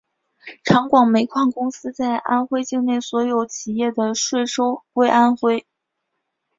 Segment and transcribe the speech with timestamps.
[0.63, 5.67] 长广煤矿公司在安徽境内所有企业的税收归安徽。